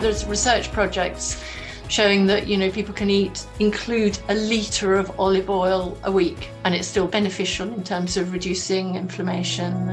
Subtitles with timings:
[0.00, 1.42] there's research projects
[1.88, 6.50] showing that you know people can eat include a liter of olive oil a week
[6.64, 9.88] and it's still beneficial in terms of reducing inflammation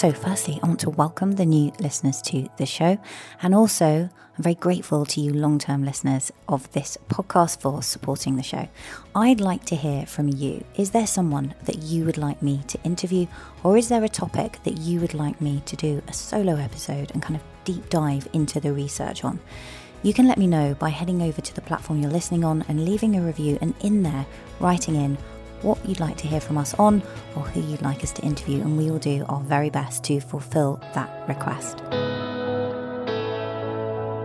[0.00, 2.96] So, firstly, I want to welcome the new listeners to the show.
[3.42, 4.08] And also,
[4.40, 8.70] I'm very grateful to you long term listeners of this podcast for supporting the show.
[9.14, 10.64] I'd like to hear from you.
[10.76, 13.26] Is there someone that you would like me to interview,
[13.62, 17.10] or is there a topic that you would like me to do a solo episode
[17.10, 19.38] and kind of deep dive into the research on?
[20.02, 22.86] You can let me know by heading over to the platform you're listening on and
[22.86, 24.24] leaving a review, and in there,
[24.58, 25.18] writing in
[25.60, 27.02] what you'd like to hear from us on
[27.36, 30.18] or who you'd like us to interview, and we will do our very best to
[30.18, 31.82] fulfill that request.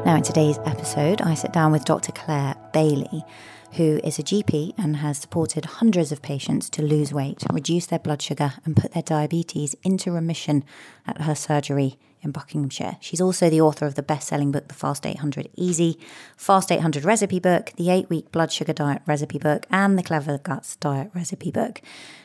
[0.05, 2.11] Now, in today's episode, I sit down with Dr.
[2.11, 3.25] Claire Bailey,
[3.71, 7.97] who is a GP and has supported hundreds of patients to lose weight, reduce their
[7.97, 10.63] blood sugar, and put their diabetes into remission
[11.07, 12.97] at her surgery in Buckinghamshire.
[12.99, 15.97] She's also the author of the best selling book, The Fast 800 Easy,
[16.37, 20.37] Fast 800 Recipe Book, the Eight Week Blood Sugar Diet Recipe Book, and the Clever
[20.37, 21.81] Guts Diet Recipe Book.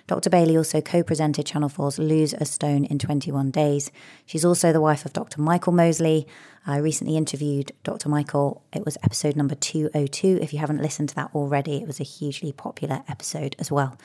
[0.07, 0.29] Dr.
[0.29, 3.91] Bailey also co presented Channel 4's Lose a Stone in 21 Days.
[4.27, 5.41] She's also the wife of Dr.
[5.41, 6.27] Michael Mosley.
[6.67, 8.09] I recently interviewed Dr.
[8.09, 8.63] Michael.
[8.73, 10.39] It was episode number 202.
[10.43, 13.97] If you haven't listened to that already, it was a hugely popular episode as well.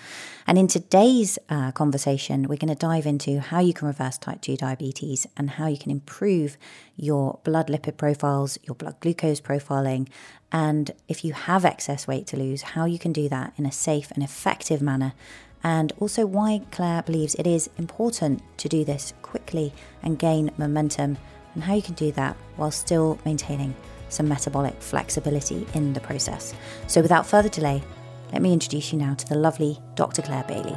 [0.48, 4.42] And in today's uh, conversation, we're going to dive into how you can reverse type
[4.42, 6.58] 2 diabetes and how you can improve
[6.96, 10.08] your blood lipid profiles, your blood glucose profiling,
[10.52, 13.72] and if you have excess weight to lose, how you can do that in a
[13.72, 15.14] safe and effective manner
[15.66, 21.18] and also why Claire believes it is important to do this quickly and gain momentum,
[21.56, 23.74] and how you can do that while still maintaining
[24.10, 26.54] some metabolic flexibility in the process.
[26.88, 27.82] So, without further delay,
[28.32, 30.22] let me introduce you now to the lovely Dr.
[30.22, 30.76] Claire Bailey.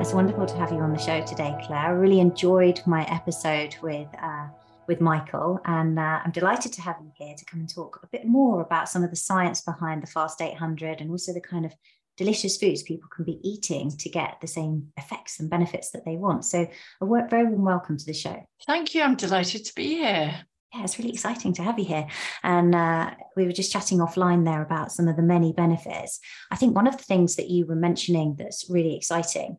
[0.00, 1.78] It's wonderful to have you on the show today, Claire.
[1.78, 4.08] I really enjoyed my episode with.
[4.20, 4.46] Uh,
[4.88, 8.06] with Michael, and uh, I'm delighted to have you here to come and talk a
[8.06, 11.66] bit more about some of the science behind the Fast 800 and also the kind
[11.66, 11.74] of
[12.16, 16.16] delicious foods people can be eating to get the same effects and benefits that they
[16.16, 16.44] want.
[16.44, 16.66] So,
[17.00, 18.46] a very warm welcome to the show.
[18.66, 19.02] Thank you.
[19.02, 20.34] I'm delighted to be here.
[20.74, 22.06] Yeah, it's really exciting to have you here.
[22.42, 26.20] And uh, we were just chatting offline there about some of the many benefits.
[26.50, 29.58] I think one of the things that you were mentioning that's really exciting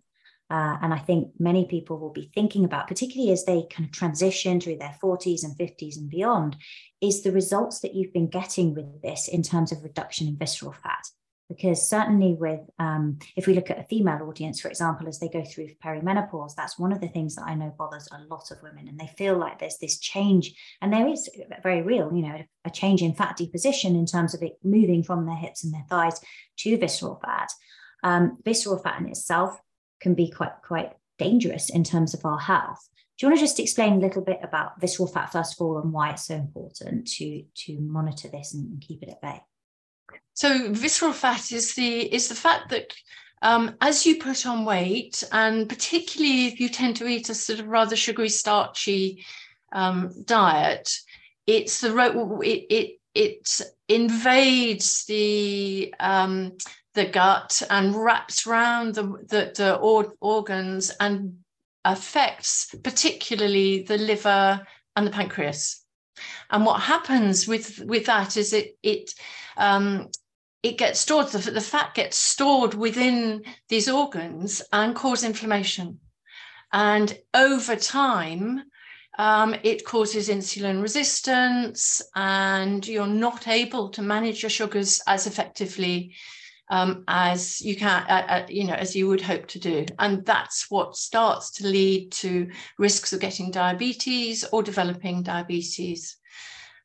[0.50, 3.92] uh, and I think many people will be thinking about, particularly as they kind of
[3.92, 6.56] transition through their 40s and 50s and beyond,
[7.02, 10.72] is the results that you've been getting with this in terms of reduction in visceral
[10.72, 11.06] fat
[11.50, 15.30] because certainly with um, if we look at a female audience for example as they
[15.30, 18.62] go through perimenopause that's one of the things that i know bothers a lot of
[18.62, 21.30] women and they feel like there's this change and there is
[21.64, 25.26] very real you know a change in fat deposition in terms of it moving from
[25.26, 26.20] their hips and their thighs
[26.58, 27.50] to visceral fat.
[28.04, 29.60] Um, visceral fat in itself
[30.00, 32.88] can be quite quite dangerous in terms of our health.
[33.18, 35.80] Do you want to just explain a little bit about visceral fat first of all
[35.80, 39.42] and why it's so important to to monitor this and keep it at bay
[40.38, 42.94] so visceral fat is the is the fat that
[43.42, 47.60] um, as you put on weight, and particularly if you tend to eat a sort
[47.60, 49.26] of rather sugary, starchy
[49.72, 50.96] um, diet,
[51.48, 51.92] it's the
[52.44, 56.56] it it it invades the um,
[56.94, 61.36] the gut and wraps around the the, the or, organs and
[61.84, 65.84] affects particularly the liver and the pancreas.
[66.52, 69.16] And what happens with with that is it it
[69.58, 70.10] um,
[70.64, 76.00] it gets stored, the, the fat gets stored within these organs and cause inflammation.
[76.74, 78.64] And over time,
[79.18, 86.14] um, it causes insulin resistance, and you're not able to manage your sugars as effectively
[86.70, 89.86] um, as you can, uh, uh, you know, as you would hope to do.
[90.00, 96.18] And that's what starts to lead to risks of getting diabetes or developing diabetes.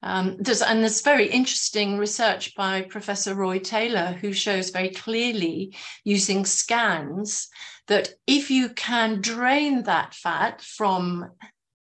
[0.02, 5.76] Um, there's, and there's very interesting research by Professor Roy Taylor, who shows very clearly
[6.04, 7.48] using scans
[7.86, 11.30] that if you can drain that fat from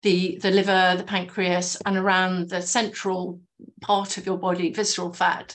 [0.02, 3.40] the, the liver, the pancreas, and around the central
[3.80, 5.54] part of your body, visceral fat,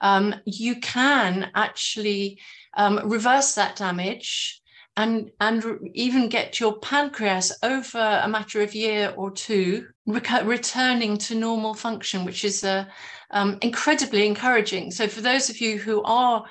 [0.00, 2.40] um, you can actually
[2.74, 4.60] um, reverse that damage
[4.96, 5.64] and and
[5.94, 12.24] even get your pancreas over a matter of year or two returning to normal function
[12.24, 12.84] which is uh,
[13.30, 16.44] um, incredibly encouraging so for those of you who are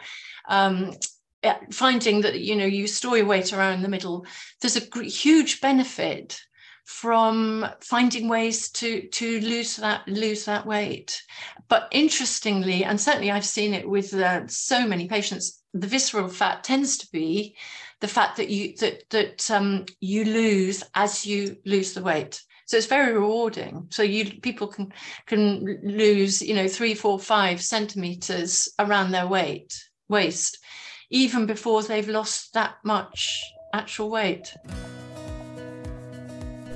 [0.48, 0.92] um,
[1.72, 4.26] finding that you know you store your weight around the middle
[4.62, 6.40] there's a huge benefit
[6.86, 11.22] from finding ways to to lose that lose that weight
[11.68, 16.64] but interestingly and certainly i've seen it with uh, so many patients the visceral fat
[16.64, 17.56] tends to be
[18.02, 22.42] the fat that you that that um, you lose as you lose the weight.
[22.72, 23.88] So it's very rewarding.
[23.90, 24.94] So you people can
[25.26, 29.78] can lose you know three, four, five centimeters around their weight
[30.08, 30.58] waist,
[31.10, 34.56] even before they've lost that much actual weight.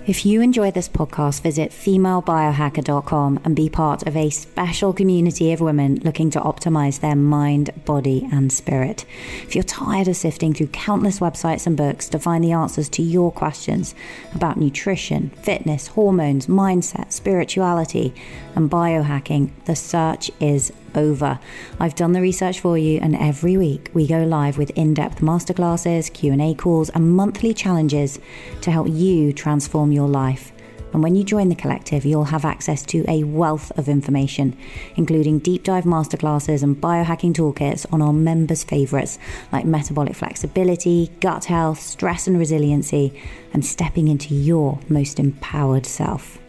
[0.08, 5.62] If you enjoy this podcast, visit femalebiohacker.com and be part of a special community of
[5.62, 9.04] women looking to optimize their mind, body, and spirit.
[9.42, 13.02] If you're tired of sifting through countless websites and books to find the answers to
[13.02, 13.96] your questions
[14.36, 18.14] about nutrition, fitness, hormones, mindset, spirituality,
[18.54, 21.40] and biohacking, the search is over.
[21.80, 26.12] I've done the research for you and every week we go live with in-depth masterclasses,
[26.12, 28.20] Q&A calls and monthly challenges
[28.62, 30.52] to help you transform your life.
[30.96, 34.58] And when you join the collective, you'll have access to a wealth of information,
[34.96, 39.20] including deep dive masterclasses and biohacking toolkits on our members' favorites
[39.52, 43.22] like metabolic flexibility, gut health, stress and resiliency,
[43.52, 46.40] and stepping into your most empowered self.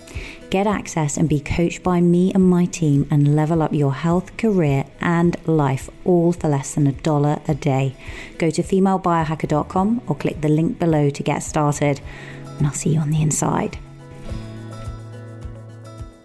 [0.51, 4.37] Get access and be coached by me and my team and level up your health,
[4.37, 7.97] career, and life all for less than a dollar a day.
[8.39, 12.01] Go to femalebiohacker.com or click the link below to get started,
[12.59, 13.77] and I'll see you on the inside.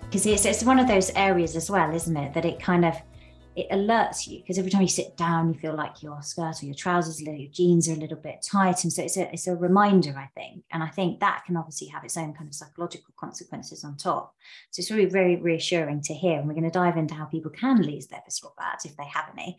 [0.02, 2.34] Because it's, it's one of those areas as well, isn't it?
[2.34, 2.96] That it kind of
[3.56, 6.66] it alerts you because every time you sit down, you feel like your skirt or
[6.66, 9.56] your trousers, your jeans are a little bit tight, and so it's a it's a
[9.56, 13.14] reminder, I think, and I think that can obviously have its own kind of psychological
[13.18, 14.36] consequences on top.
[14.72, 17.52] So it's really very reassuring to hear, and we're going to dive into how people
[17.52, 19.58] can lose their visceral fat if they have any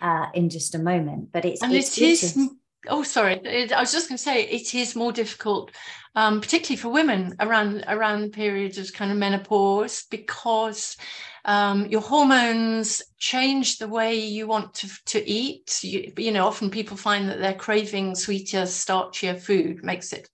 [0.00, 1.32] uh, in just a moment.
[1.32, 2.50] But it's and it's, it is.
[2.88, 3.40] Oh, sorry.
[3.72, 5.70] I was just going to say it is more difficult,
[6.16, 10.96] um, particularly for women around around periods of kind of menopause, because
[11.44, 15.78] um, your hormones change the way you want to, to eat.
[15.82, 20.28] You, you know, often people find that they're craving sweeter, starchier food, makes it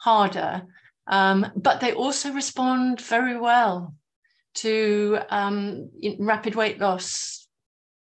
[0.00, 0.62] harder.
[1.06, 3.94] Um, but they also respond very well
[4.54, 7.43] to um, rapid weight loss.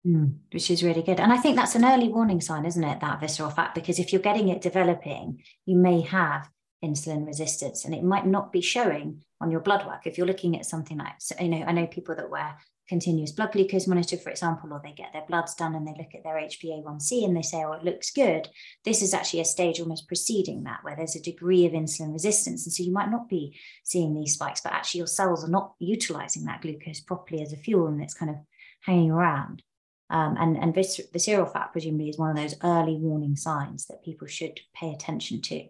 [0.07, 1.19] Mm, which is really good.
[1.21, 3.01] And I think that's an early warning sign, isn't it?
[3.01, 6.49] That visceral fat, because if you're getting it developing, you may have
[6.85, 10.07] insulin resistance and it might not be showing on your blood work.
[10.07, 12.57] If you're looking at something like you know i know people that wear
[12.89, 16.15] continuous blood glucose monitor for example or they get their bloods done and they look
[16.15, 18.49] at their hba1c and they say oh it looks good.
[18.85, 22.65] This is actually a stage almost preceding that where there's a degree of insulin resistance.
[22.65, 25.75] And so you might not be seeing these spikes but actually your cells are not
[25.81, 28.37] utilizing that glucose properly as a fuel and it's kind of
[28.83, 29.63] hanging around
[30.11, 34.05] um, and and vis- visceral fat presumably is one of those early warning signs that
[34.05, 35.69] people should pay attention to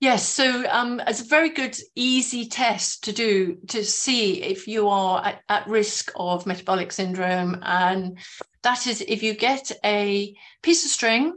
[0.00, 4.88] Yes, so um, it's a very good, easy test to do to see if you
[4.88, 7.58] are at, at, risk of metabolic syndrome.
[7.62, 8.18] And
[8.62, 11.36] that is if you get a piece of string,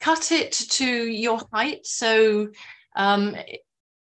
[0.00, 1.86] cut it to your height.
[1.86, 2.48] So,
[2.96, 3.36] um,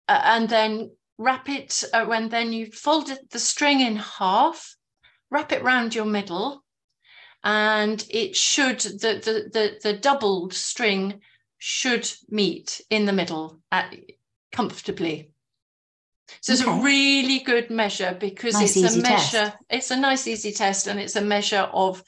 [0.09, 4.75] and then wrap it, uh, when then you fold the string in half,
[5.31, 6.65] wrap it round your middle,
[7.45, 11.21] and it should, the, the, the, the doubled string
[11.59, 13.95] should meet in the middle at,
[14.53, 15.31] comfortably.
[16.41, 16.63] So okay.
[16.63, 19.57] it's a really good measure because nice, it's a measure, test.
[19.71, 22.03] it's a nice easy test and it's a measure of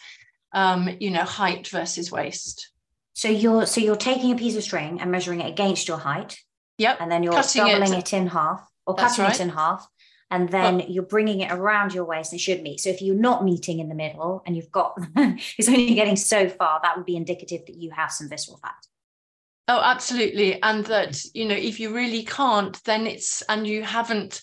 [0.53, 2.71] um, you know, height versus waist.
[3.15, 6.39] So you're so you're taking a piece of string and measuring it against your height.
[6.79, 6.99] Yep.
[7.01, 9.34] And then you're cutting doubling it, it in half or That's cutting right.
[9.34, 9.87] it in half.
[10.31, 12.81] And then well, you're bringing it around your waist and should meet.
[12.81, 16.49] So if you're not meeting in the middle and you've got, it's only getting so
[16.49, 18.87] far, that would be indicative that you have some visceral fat.
[19.67, 20.60] Oh, absolutely.
[20.63, 24.41] And that, you know, if you really can't, then it's, and you haven't,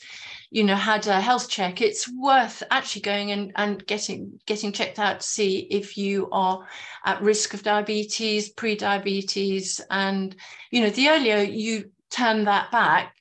[0.51, 4.99] you know, had a health check, it's worth actually going and, and getting getting checked
[4.99, 6.65] out to see if you are
[7.05, 9.81] at risk of diabetes, pre-diabetes.
[9.89, 10.33] And,
[10.71, 13.13] you know, the earlier you turn that back,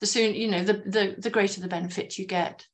[0.00, 2.66] the soon, you know, the the, the greater the benefit you get.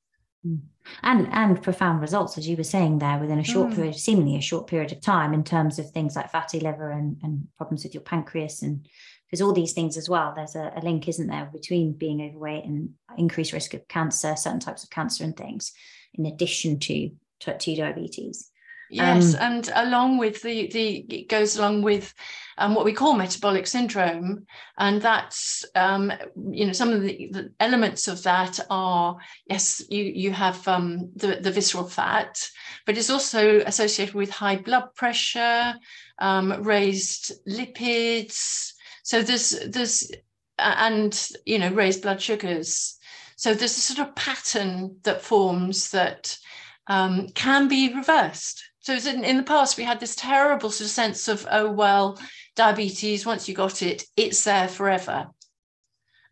[0.47, 0.61] Mm
[1.03, 3.75] and and profound results as you were saying there within a short mm.
[3.75, 7.17] period seemingly a short period of time in terms of things like fatty liver and,
[7.23, 8.87] and problems with your pancreas and
[9.27, 12.65] because all these things as well there's a, a, link isn't there between being overweight
[12.65, 15.73] and increased risk of cancer certain types of cancer and things
[16.15, 18.51] in addition to type 2 diabetes
[18.91, 22.15] Yes, um, and along with the the it goes along with
[22.59, 24.47] um, what we call metabolic syndrome,
[24.79, 26.13] and that's um,
[26.51, 31.11] you know some of the, the, elements of that are yes you you have um,
[31.17, 32.47] the the visceral fat,
[32.87, 35.75] but it's also associated with high blood pressure,
[36.19, 38.73] um, raised lipids.
[39.03, 40.11] So there's there's
[40.59, 42.99] and you know raised blood sugars.
[43.37, 46.39] So there's a sort of pattern that forms that
[46.87, 50.91] um, can be reversed So in, in the past, we had this terrible sort of
[50.91, 52.21] sense of, oh, well,
[52.55, 55.29] diabetes, once you got it, it's there forever.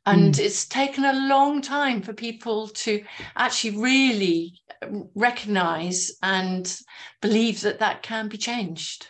[0.04, 0.38] And mm.
[0.38, 3.02] it's taken a long time for people to
[3.36, 4.60] actually really
[5.14, 6.78] recognize and
[7.22, 9.06] believe that that can be changed.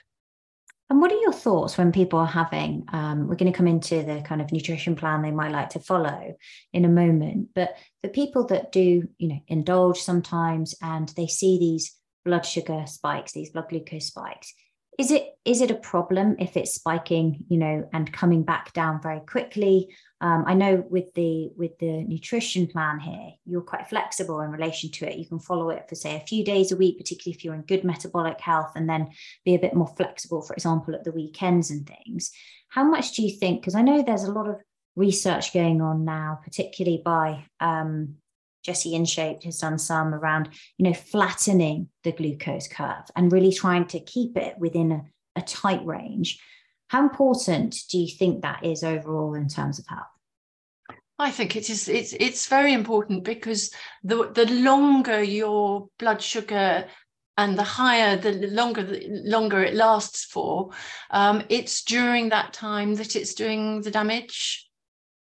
[0.88, 2.84] And what are your thoughts when people are having?
[2.92, 5.80] Um, we're going to come into the kind of nutrition plan they might like to
[5.80, 6.36] follow
[6.72, 11.58] in a moment, but the people that do, you know, indulge sometimes and they see
[11.58, 14.54] these blood sugar spikes, these blood glucose spikes,
[14.98, 19.00] is it is it a problem if it's spiking you know and coming back down
[19.00, 19.88] very quickly?
[20.20, 24.90] Um, i know with the with the nutrition plan here you're quite flexible in relation
[24.92, 25.18] to it.
[25.18, 27.62] You can follow it for say a few days a week particularly if you're in
[27.62, 29.08] good metabolic health and then
[29.44, 32.30] be a bit more flexible for example at the weekends and things.
[32.68, 34.56] How much do you think because i know there's a lot of
[34.94, 38.16] research going on now particularly by um,
[38.62, 43.86] Jessie Inchauspé has done some around, you know, flattening the glucose curve and really trying
[43.86, 45.02] to keep it within a,
[45.36, 46.38] a tight range.
[46.88, 50.06] How important do you think that is overall in terms of health?
[51.18, 56.86] I think it is it's it's very important because the the longer your blood sugar
[57.38, 60.70] and the higher the longer the longer it lasts for,
[61.10, 64.68] um, it's during that time that it's doing the damage.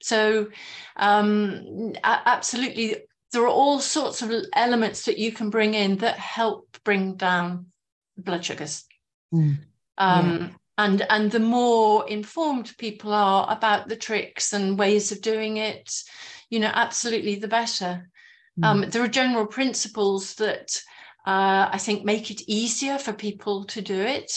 [0.02, 0.50] So
[0.98, 2.98] um, absolutely
[3.32, 7.68] there are all sorts of elements that you can bring in that help bring down
[8.18, 8.86] blood sugars.
[9.34, 9.58] Mm.
[9.98, 10.50] Um, yeah.
[10.78, 15.92] And and the more informed people are about the tricks and ways of doing it,
[16.50, 18.10] you know, absolutely the better.
[18.60, 18.66] Mm.
[18.66, 20.82] Um, there are general principles that
[21.26, 24.32] uh, I think make it easier for people to do it.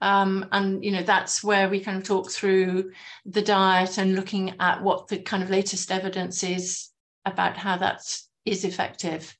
[0.00, 2.92] Um, and you know that's where we kind of talk through
[3.26, 6.90] the diet and looking at what the kind of latest evidence is
[7.28, 8.00] about how that
[8.44, 9.36] is effective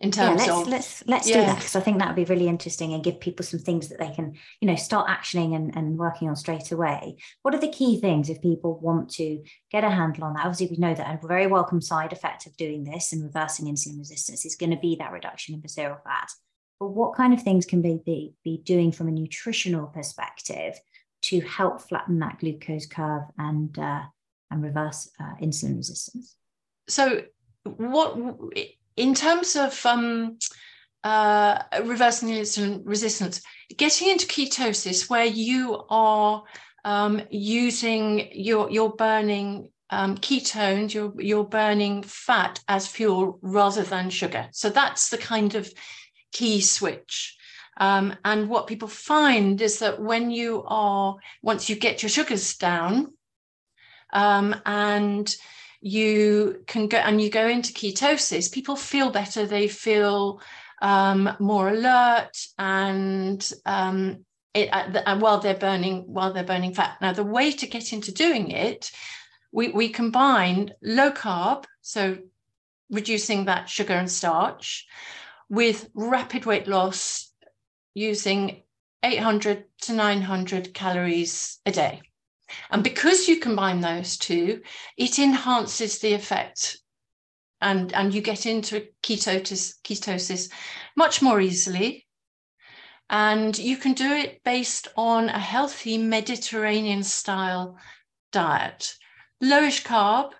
[0.00, 1.40] in terms yeah, let's, of let's let's yeah.
[1.40, 3.88] do that because I think that would be really interesting and give people some things
[3.88, 7.16] that they can you know start actioning and, and working on straight away.
[7.42, 10.46] What are the key things if people want to get a handle on that?
[10.46, 13.98] Obviously, we know that a very welcome side effect of doing this and reversing insulin
[13.98, 16.30] resistance is going to be that reduction in visceral fat.
[16.78, 20.78] But what kind of things can they be, be doing from a nutritional perspective
[21.22, 24.02] to help flatten that glucose curve and uh,
[24.48, 26.36] and reverse uh, insulin resistance?
[26.88, 27.22] So
[27.62, 28.16] what
[28.96, 30.38] in terms of um,
[31.04, 33.40] uh, reversing insulin resistance,
[33.76, 36.44] getting into ketosis where you are
[36.84, 44.10] um, using your you're burning um, ketones, you're you're burning fat as fuel rather than
[44.10, 44.48] sugar.
[44.52, 45.72] So that's the kind of
[46.32, 47.36] key switch.
[47.80, 52.56] Um, and what people find is that when you are once you get your sugars
[52.56, 53.12] down
[54.12, 55.34] um, and
[55.80, 59.46] you can go and you go into ketosis, people feel better.
[59.46, 60.40] They feel
[60.82, 66.98] um, more alert and um, it, uh, while they're burning while they're burning fat.
[67.00, 68.90] Now, the way to get into doing it,
[69.52, 72.18] we, we combine low carb, so
[72.90, 74.86] reducing that sugar and starch,
[75.48, 77.32] with rapid weight loss
[77.94, 78.62] using
[79.02, 82.02] 800 to 900 calories a day.
[82.70, 84.62] And because you combine those two,
[84.96, 86.78] it enhances the effect
[87.60, 90.50] and, and you get into ketosis, ketosis
[90.96, 92.06] much more easily.
[93.10, 97.78] And you can do it based on a healthy Mediterranean style
[98.32, 98.94] diet,
[99.42, 100.32] lowish carb.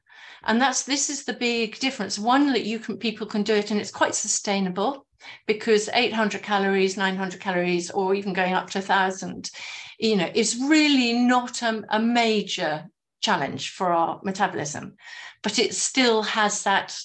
[0.44, 2.18] And that's this is the big difference.
[2.18, 5.06] One that you can people can do it and it's quite sustainable
[5.46, 9.50] because 800 calories, 900 calories, or even going up to 1,000,
[9.98, 12.88] you know, is really not a, a major
[13.20, 14.96] challenge for our metabolism,
[15.42, 16.96] but it still has that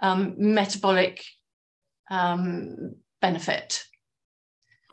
[0.00, 1.24] um, metabolic
[2.10, 3.84] um, benefit.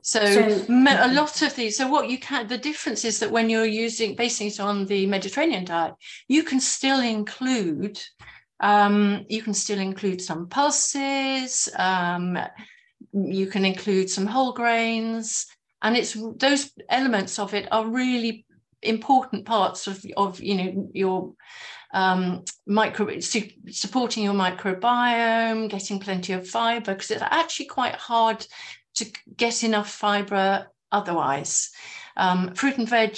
[0.01, 1.77] So, so, a lot of these.
[1.77, 5.07] So what you can, the difference is that when you're using basing it on the
[5.07, 5.95] Mediterranean diet,
[6.27, 7.99] you can still include
[8.59, 11.69] um, you can still include some pulses.
[11.77, 12.37] Um,
[13.13, 15.47] you can include some whole grains,
[15.85, 18.43] and it's those elements of it are really
[18.81, 21.33] important parts of, of you know your
[21.93, 28.45] um, micro supporting your microbiome, getting plenty of fiber because it's actually quite hard
[28.95, 29.05] to
[29.37, 31.69] get enough fiber otherwise.
[32.17, 33.17] Um, fruit and veg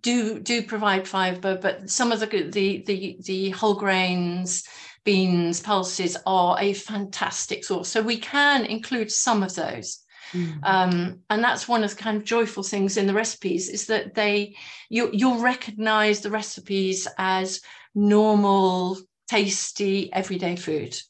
[0.00, 4.64] do do provide fiber, but some of the the the, the whole grains,
[5.04, 7.90] beans, pulses are a fantastic source.
[7.90, 10.02] So we can include some of those.
[10.32, 10.58] Mm.
[10.62, 14.14] Um, and that's one of the kind of joyful things in the recipes is that
[14.14, 14.56] they
[14.88, 17.60] you you'll recognize the recipes as
[17.94, 21.00] normal, tasty, everyday food.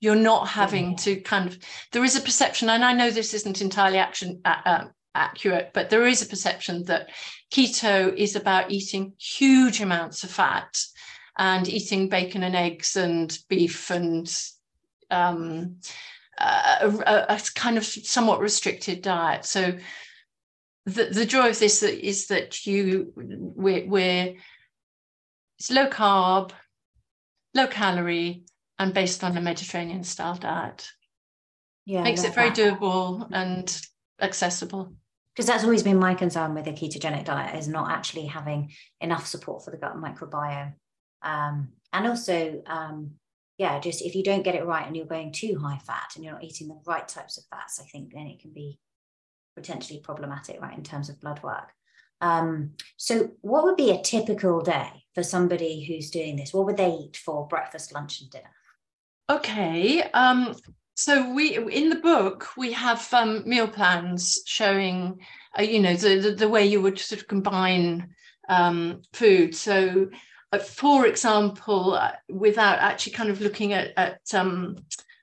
[0.00, 0.96] You're not having yeah.
[0.96, 1.58] to kind of,
[1.92, 5.90] there is a perception, and I know this isn't entirely action, uh, uh, accurate, but
[5.90, 7.10] there is a perception that
[7.50, 10.76] keto is about eating huge amounts of fat
[11.38, 14.30] and eating bacon and eggs and beef and
[15.10, 15.76] um,
[16.38, 19.44] a, a, kind of somewhat restricted diet.
[19.44, 19.78] So
[20.86, 24.34] the, the joy of this is that you we're, we're
[25.58, 26.50] it's low carb,
[27.54, 28.44] low calorie,
[28.78, 30.88] and based on a Mediterranean style diet.
[31.86, 32.58] Yeah, makes it very that.
[32.58, 33.80] doable and
[34.20, 34.94] accessible.
[35.34, 39.26] Because that's always been my concern with a ketogenic diet is not actually having enough
[39.26, 40.74] support for the gut microbiome,
[41.22, 43.12] um, and also um,
[43.58, 46.24] yeah, just if you don't get it right and you're going too high fat and
[46.24, 48.78] you're not eating the right types of fats, I think then it can be
[49.54, 51.70] potentially problematic, right, in terms of blood work.
[52.20, 56.52] Um, so, what would be a typical day for somebody who's doing this?
[56.52, 58.50] What would they eat for breakfast, lunch, and dinner?
[59.30, 60.02] Okay.
[60.02, 60.54] Um,
[60.96, 65.18] so we in the book we have um, meal plans showing,
[65.58, 68.14] uh, you know, the, the, the way you would sort of combine
[68.48, 69.54] um, food.
[69.54, 70.08] So
[70.62, 74.76] for example, uh, without actually kind of looking at, at um,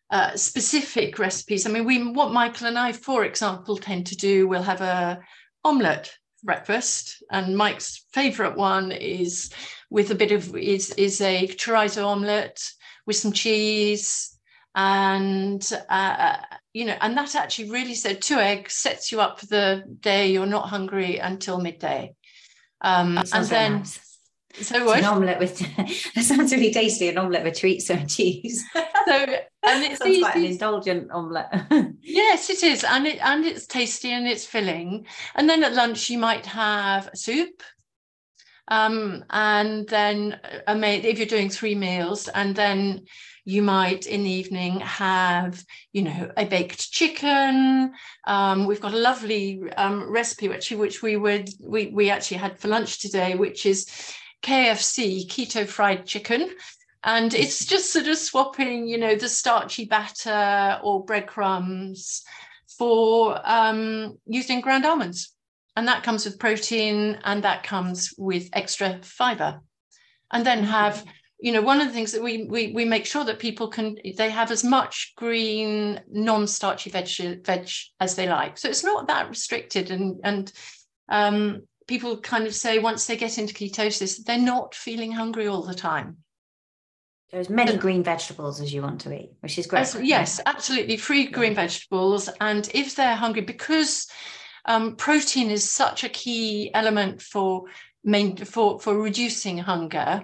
[0.10, 1.66] uh, specific recipes.
[1.66, 4.48] I mean, we what Michael and I, for example, tend to do.
[4.48, 5.20] We'll have a
[5.64, 6.12] omelette
[6.44, 9.52] breakfast, and Mike's favourite one is
[9.90, 12.62] with a bit of is is a chorizo omelette
[13.06, 14.38] with some cheese
[14.74, 16.38] and uh,
[16.74, 20.32] you know and that actually really said two eggs sets you up for the day
[20.32, 22.14] you're not hungry until midday
[22.80, 24.11] um, and then nice.
[24.62, 25.00] So what?
[25.00, 25.60] An omelette with
[26.16, 27.10] that sounds really tasty.
[27.10, 28.64] An omelette with chorizo and cheese.
[28.74, 29.40] so and
[29.84, 31.54] it's sounds quite an indulgent omelette.
[32.02, 35.06] yes, it is, and it and it's tasty and it's filling.
[35.36, 37.64] And then at lunch you might have soup,
[38.68, 43.06] um, and then a made if you're doing three meals, and then
[43.44, 47.92] you might in the evening have you know a baked chicken
[48.28, 52.60] um, we've got a lovely um, recipe which which we would we we actually had
[52.60, 53.88] for lunch today which is
[54.42, 56.50] KFC keto fried chicken.
[57.04, 62.24] And it's just sort of swapping, you know, the starchy batter or breadcrumbs
[62.78, 65.34] for um, using ground almonds.
[65.76, 69.62] And that comes with protein and that comes with extra fiber.
[70.32, 71.04] And then have,
[71.40, 73.98] you know, one of the things that we we, we make sure that people can
[74.18, 78.58] they have as much green, non-starchy veg, veg as they like.
[78.58, 80.52] So it's not that restricted and and
[81.10, 85.64] um, people kind of say once they get into ketosis, they're not feeling hungry all
[85.64, 86.18] the time.
[87.32, 89.82] There's as many green vegetables as you want to eat, which is great.
[89.82, 90.98] As, yes, absolutely.
[90.98, 92.30] Free green vegetables.
[92.42, 94.08] And if they're hungry, because
[94.66, 97.64] um, protein is such a key element for
[98.04, 100.24] main, for, for reducing hunger.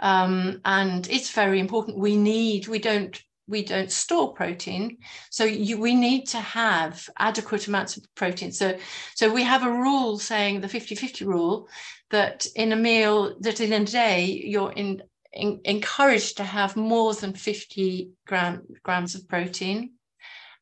[0.00, 1.98] Um, and it's very important.
[1.98, 4.98] We need, we don't we don't store protein.
[5.30, 8.52] So you, we need to have adequate amounts of protein.
[8.52, 8.76] So
[9.14, 11.68] so we have a rule saying the 50 50 rule
[12.10, 15.02] that in a meal that in a day you're in,
[15.32, 19.92] in encouraged to have more than 50 gram, grams of protein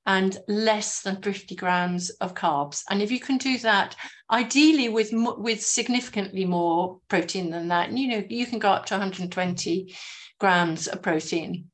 [0.05, 2.83] and less than 50 grams of carbs.
[2.90, 3.95] And if you can do that
[4.33, 8.95] ideally with with significantly more protein than that you know you can go up to
[8.95, 9.95] 120
[10.40, 11.71] grams of protein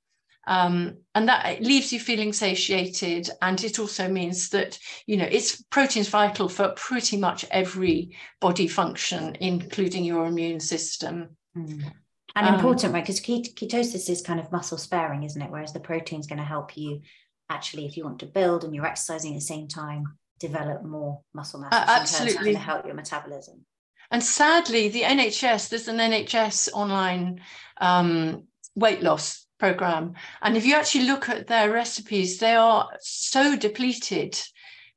[0.49, 3.29] um, and that leaves you feeling satiated.
[3.43, 8.67] And it also means that, you know, it's protein's vital for pretty much every body
[8.67, 11.37] function, including your immune system.
[11.55, 11.93] Mm.
[12.35, 13.05] And um, important, right?
[13.05, 15.51] Because ketosis is kind of muscle sparing, isn't it?
[15.51, 17.03] Whereas the protein is going to help you
[17.51, 20.05] actually, if you want to build and you're exercising at the same time,
[20.41, 21.75] develop more muscle mass.
[21.75, 22.53] Uh, absolutely.
[22.53, 23.67] To help your metabolism.
[24.11, 27.43] And sadly, the NHS, there's an NHS online
[27.83, 30.15] um, weight loss program.
[30.43, 34.41] And if you actually look at their recipes, they are so depleted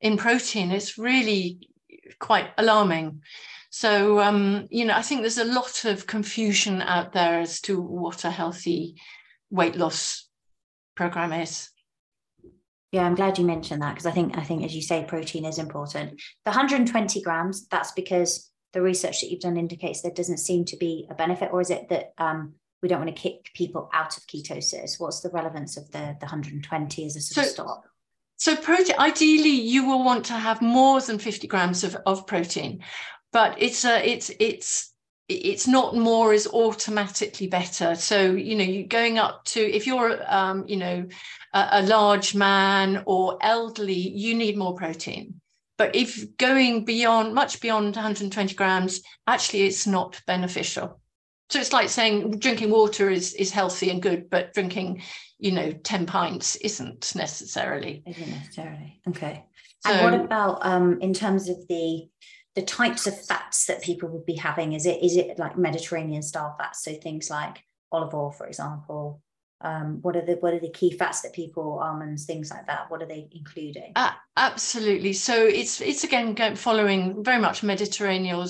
[0.00, 0.70] in protein.
[0.70, 1.68] It's really
[2.18, 3.22] quite alarming.
[3.70, 7.80] So, um, you know, I think there's a lot of confusion out there as to
[7.80, 8.96] what a healthy
[9.50, 10.28] weight loss
[10.94, 11.70] program is.
[12.92, 15.46] Yeah, I'm glad you mentioned that because I think I think as you say, protein
[15.46, 16.20] is important.
[16.44, 20.76] The 120 grams, that's because the research that you've done indicates there doesn't seem to
[20.76, 24.16] be a benefit, or is it that um, we don't want to kick people out
[24.16, 24.98] of ketosis.
[24.98, 27.84] What's the relevance of the, the 120 as a sort so, of stop?
[28.36, 32.82] So protein, ideally you will want to have more than 50 grams of, of protein,
[33.32, 34.92] but it's a, it's, it's,
[35.28, 37.94] it's not more is automatically better.
[37.94, 41.06] So, you know, you going up to, if you're, um, you know,
[41.54, 45.40] a, a large man or elderly, you need more protein.
[45.78, 51.00] But if going beyond, much beyond 120 grams, actually it's not beneficial
[51.52, 55.02] So it's like saying drinking water is is healthy and good, but drinking,
[55.38, 58.02] you know, 10 pints isn't necessarily.
[58.06, 59.02] Isn't necessarily.
[59.06, 59.44] Okay.
[59.80, 62.08] So, and what about um, in terms of the
[62.54, 64.72] the types of fats that people would be having?
[64.72, 66.84] Is it is it like Mediterranean style fats?
[66.84, 67.62] So things like
[67.92, 69.20] olive oil, for example,
[69.62, 72.90] um, what are the what are the key fats that people almonds things like that?
[72.90, 73.92] What are they including?
[73.94, 75.12] Uh, absolutely.
[75.12, 78.44] So it's it's again following very much mediterranean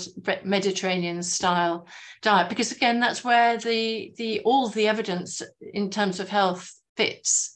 [0.44, 1.87] mediterranean style
[2.22, 7.55] diet because again that's where the the all the evidence in terms of health fits.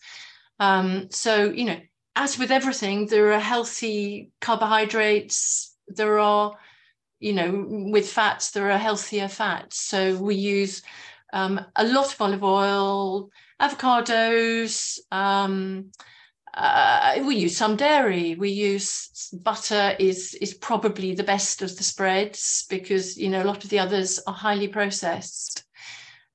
[0.61, 1.81] Um, so you know
[2.15, 6.55] as with everything there are healthy carbohydrates there are
[7.21, 9.81] you know with fats there are healthier fats.
[9.81, 10.83] So we use
[11.37, 14.99] um, a lot of olive oil avocados.
[15.13, 15.91] Um,
[16.55, 18.35] uh, we use some dairy.
[18.37, 23.51] We use butter is is probably the best of the spreads because you know a
[23.51, 25.65] lot of the others are highly processed.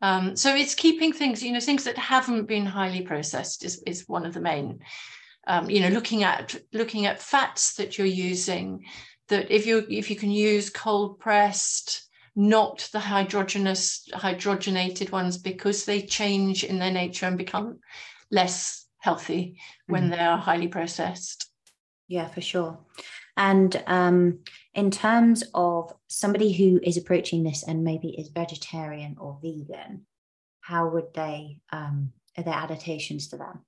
[0.04, 4.10] Um, so it's keeping things, you know, things that haven't been highly processed is, is
[4.10, 4.80] one of the main.
[5.48, 8.86] Um, you know, looking at looking at fats that you're using.
[9.30, 15.86] That if you if you can use cold pressed not the hydrogenous hydrogenated ones because
[15.86, 17.80] they change in their nature and become
[18.30, 20.12] less healthy when mm.
[20.12, 21.50] they are highly processed.
[22.08, 22.80] Yeah for sure.
[23.38, 24.40] And um,
[24.74, 30.06] in terms of somebody who is approaching this and maybe is vegetarian or vegan
[30.62, 33.60] how would they um, are there adaptations to them?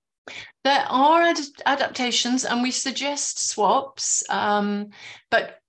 [0.63, 4.91] There are ad- adaptations and we suggest swaps um,
[5.29, 5.59] but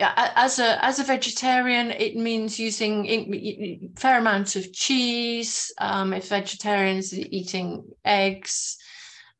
[0.00, 5.72] as a as a vegetarian, it means using fair amounts of cheese.
[5.78, 8.78] Um, if vegetarians are eating eggs,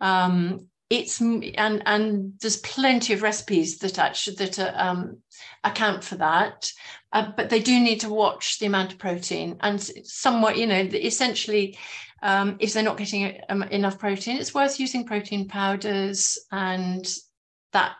[0.00, 5.18] um, it's and and there's plenty of recipes that actually that are, um,
[5.64, 6.70] account for that.
[7.12, 10.88] Uh, but they do need to watch the amount of protein and somewhat, you know,
[10.92, 11.78] essentially.
[12.22, 17.06] Um, if they're not getting um, enough protein, it's worth using protein powders, and
[17.72, 17.94] that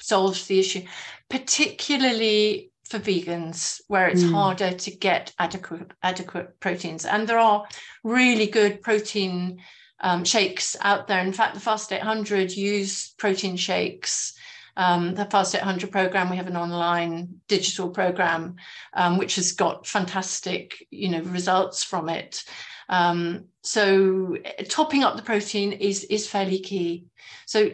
[0.00, 0.82] solves the issue,
[1.28, 4.32] particularly for vegans where it's mm.
[4.32, 7.04] harder to get adequate adequate proteins.
[7.04, 7.66] And there are
[8.04, 9.60] really good protein
[10.00, 11.20] um, shakes out there.
[11.20, 14.34] In fact, the Fast 800 use protein shakes.
[14.76, 18.56] Um, the Fast 800 program, we have an online digital program
[18.92, 22.44] um, which has got fantastic, you know, results from it.
[22.88, 24.36] Um, so
[24.68, 27.06] topping up the protein is is fairly key.
[27.46, 27.70] So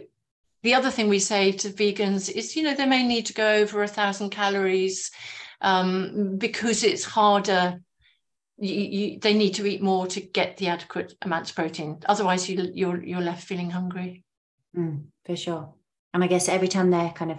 [0.63, 3.55] the other thing we say to vegans is, you know, they may need to go
[3.55, 5.11] over a thousand calories
[5.61, 7.81] um, because it's harder.
[8.59, 11.99] You, you, they need to eat more to get the adequate amounts of protein.
[12.07, 14.25] Otherwise, you, you're you're left feeling hungry.
[14.77, 15.75] Mm, for sure.
[16.15, 17.39] And I guess every time they're kind of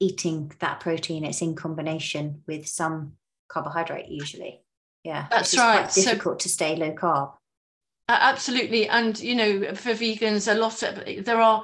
[0.00, 3.12] eating that protein, it's in combination with some
[3.48, 4.62] carbohydrate usually.
[5.04, 5.92] Yeah, that's right.
[5.92, 7.34] difficult so, to stay low carb.
[8.08, 11.62] absolutely, and you know, for vegans, a lot of there are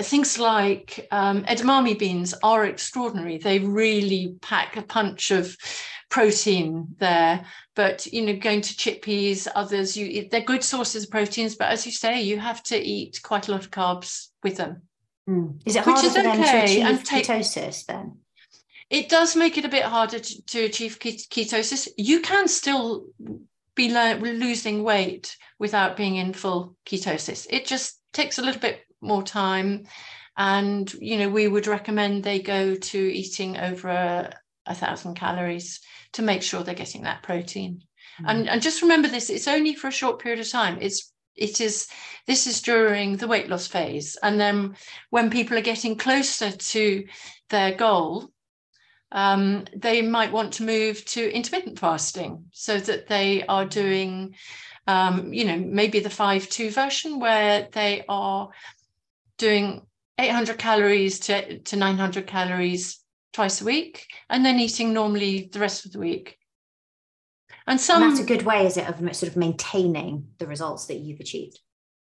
[0.00, 3.38] things like um, edamame beans are extraordinary.
[3.38, 5.56] They really pack a punch of
[6.10, 7.44] protein there.
[7.74, 11.56] But you know, going to chickpeas, others, you they're good sources of proteins.
[11.56, 14.82] But as you say, you have to eat quite a lot of carbs with them.
[15.28, 15.60] Mm.
[15.64, 18.18] Is it harder is for them to achieve and take, ketosis then?
[18.90, 21.88] It does make it a bit harder to, to achieve ketosis.
[21.96, 23.06] You can still
[23.76, 27.46] be lo- losing weight without being in full ketosis.
[27.48, 29.86] It just takes a little bit more time.
[30.36, 34.34] And you know we would recommend they go to eating over a,
[34.66, 35.80] a thousand calories
[36.12, 37.82] to make sure they're getting that protein.
[38.20, 38.24] Mm.
[38.28, 40.78] and, and just remember this it's only for a short period of time.
[40.80, 41.88] It's it is
[42.26, 44.16] this is during the weight loss phase.
[44.22, 44.76] And then
[45.10, 47.04] when people are getting closer to
[47.48, 48.30] their goal
[49.12, 54.34] um, they might want to move to intermittent fasting so that they are doing
[54.86, 58.50] um, you know maybe the 5-2 version where they are
[59.40, 59.86] doing
[60.18, 63.00] 800 calories to, to 900 calories
[63.32, 66.36] twice a week and then eating normally the rest of the week.
[67.66, 70.86] And some and that's a good way is it of sort of maintaining the results
[70.86, 71.58] that you've achieved?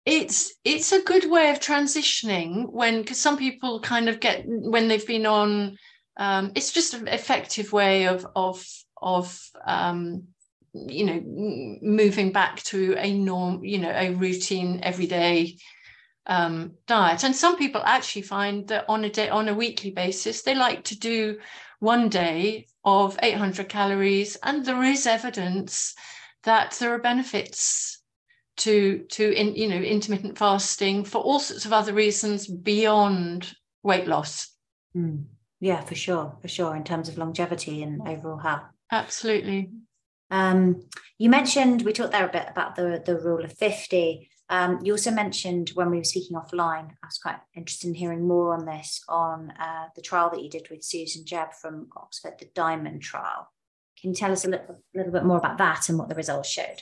[0.05, 4.87] It's it's a good way of transitioning when because some people kind of get when
[4.87, 5.77] they've been on
[6.17, 8.65] um, it's just an effective way of of
[8.99, 10.23] of um,
[10.73, 11.21] you know
[11.81, 15.57] moving back to a norm you know a routine everyday
[16.27, 17.23] um, diet.
[17.23, 20.83] And some people actually find that on a day, on a weekly basis, they like
[20.85, 21.39] to do
[21.79, 25.95] one day of 800 calories, and there is evidence
[26.43, 28.01] that there are benefits
[28.57, 33.53] to to in, you know intermittent fasting for all sorts of other reasons beyond
[33.83, 34.49] weight loss.
[34.95, 35.25] Mm.
[35.59, 38.63] Yeah, for sure, for sure, in terms of longevity and overall health.
[38.91, 39.69] Absolutely.
[40.31, 44.29] Um, you mentioned we talked there a bit about the the rule of fifty.
[44.51, 48.27] Um, you also mentioned when we were speaking offline, I was quite interested in hearing
[48.27, 52.33] more on this on uh, the trial that you did with Susan Jebb from Oxford,
[52.37, 53.49] the Diamond trial.
[53.99, 56.49] Can you tell us a little, little bit more about that and what the results
[56.49, 56.81] showed?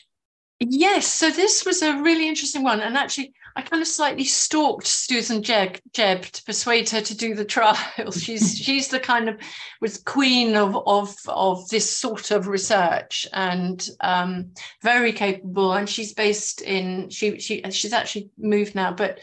[0.60, 4.88] Yes, so this was a really interesting one, and actually, I kind of slightly stalked
[4.88, 7.78] Susan Jebb, Jebb to persuade her to do the trial.
[8.12, 9.40] She's she's the kind of
[9.80, 15.72] was queen of of of this sort of research, and um, very capable.
[15.72, 19.20] And she's based in she she she's actually moved now, but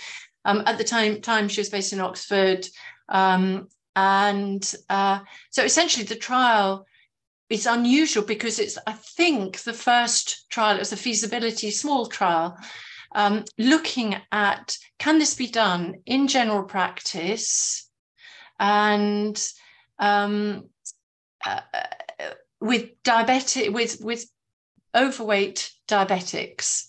[0.46, 2.66] um, at the time time she was based in Oxford,
[3.10, 5.20] um, and uh,
[5.50, 6.86] so essentially the trial
[7.48, 12.56] it's unusual because it's i think the first trial it was a feasibility small trial
[13.16, 17.88] um, looking at can this be done in general practice?
[18.60, 19.42] And
[19.98, 20.68] um,
[21.44, 21.60] uh,
[22.60, 24.30] with diabetic with with
[24.94, 26.88] overweight diabetics.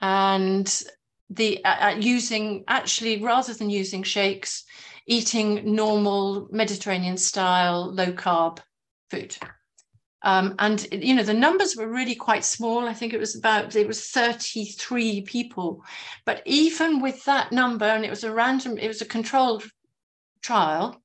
[0.00, 0.82] And
[1.30, 4.64] the uh, uh using actually rather than using shakes
[5.06, 8.58] eating normal mediterranean style low carb
[9.10, 9.36] food
[10.24, 12.86] um, and you know the numbers were really quite small.
[12.86, 15.84] I think it was about it was 33 people,
[16.24, 19.64] but even with that number, and it was a random, it was a controlled
[20.40, 21.02] trial.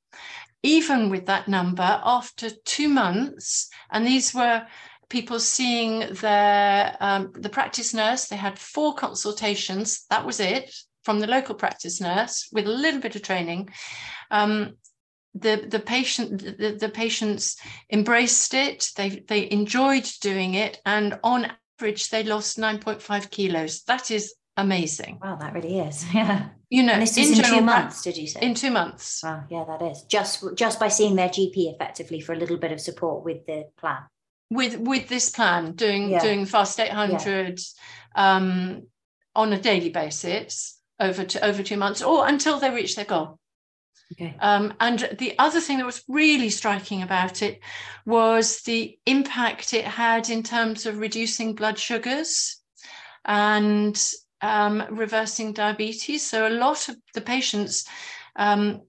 [0.63, 4.65] Even with that number, after two months, and these were
[5.09, 8.27] people seeing their um, the practice nurse.
[8.27, 10.05] They had four consultations.
[10.09, 13.69] That was it from the local practice nurse with a little bit of training.
[14.29, 14.73] Um,
[15.33, 17.57] the the patient the, the patients
[17.91, 23.83] embraced it they they enjoyed doing it and on average they lost 9.5 kilos.
[23.83, 25.19] That is amazing.
[25.21, 26.49] Wow that really is yeah.
[26.69, 28.41] You know and this is in, in two months did you say?
[28.41, 29.21] In two months.
[29.23, 30.03] Wow yeah that is.
[30.03, 33.65] Just just by seeing their gp effectively for a little bit of support with the
[33.77, 33.99] plan.
[34.49, 36.19] With with this plan doing yeah.
[36.19, 38.35] doing fast 800 yeah.
[38.35, 38.83] um
[39.35, 43.37] on a daily basis over to over two months or until they reach their goal
[44.13, 44.35] Okay.
[44.39, 47.59] Um, and the other thing that was really striking about it
[48.05, 52.61] was the impact it had in terms of reducing blood sugars
[53.25, 54.01] and
[54.41, 56.25] um, reversing diabetes.
[56.25, 57.85] So a lot of the patients,
[58.37, 58.81] um,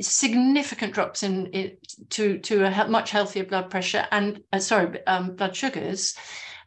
[0.00, 1.78] significant drops in it
[2.10, 6.16] to to a much healthier blood pressure and uh, sorry um, blood sugars.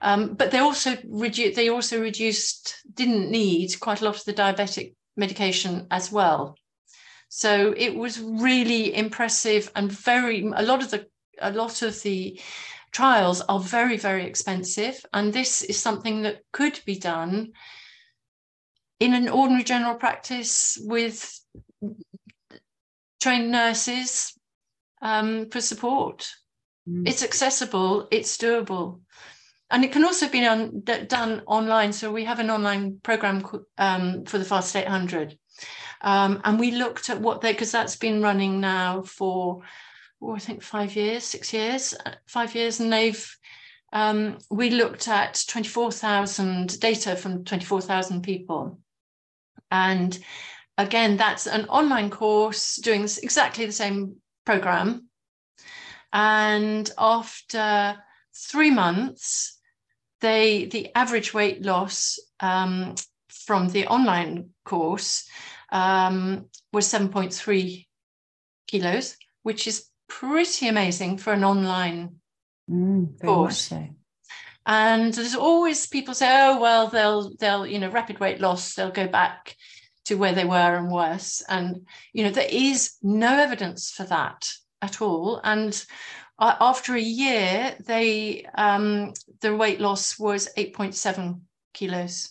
[0.01, 1.55] Um, but they also reduced.
[1.55, 2.75] They also reduced.
[2.93, 6.55] Didn't need quite a lot of the diabetic medication as well.
[7.29, 11.07] So it was really impressive and very a lot of the
[11.39, 12.39] a lot of the
[12.91, 17.53] trials are very very expensive and this is something that could be done
[18.99, 21.39] in an ordinary general practice with
[23.21, 24.33] trained nurses
[25.01, 26.29] um, for support.
[26.87, 27.07] Mm.
[27.07, 29.01] It's accessible, it's doable.
[29.71, 31.93] And it can also be done, done online.
[31.93, 33.45] So we have an online program
[33.77, 35.37] um, for the Fast 800
[36.01, 39.61] um, and we looked at what they, because that's been running now for,
[40.21, 43.35] oh, I think five years, six years, uh, five years, and they've,
[43.91, 48.79] um, we looked at 24,000 data from 24,000 people.
[49.71, 50.17] And
[50.77, 55.09] again, that's an online course doing exactly the same program.
[56.13, 57.97] And after
[58.33, 59.57] three months,
[60.21, 62.95] they the average weight loss um,
[63.29, 65.29] from the online course
[65.71, 67.87] um, was 7.3
[68.67, 72.15] kilos, which is pretty amazing for an online
[72.69, 73.69] mm, course.
[73.69, 73.87] So.
[74.65, 78.91] And there's always people say, oh well, they'll they'll you know rapid weight loss, they'll
[78.91, 79.55] go back
[80.05, 81.41] to where they were and worse.
[81.47, 84.47] And you know there is no evidence for that
[84.81, 85.41] at all.
[85.43, 85.83] And
[86.37, 91.41] uh, after a year, they um, the weight loss was 8.7
[91.73, 92.29] kilos.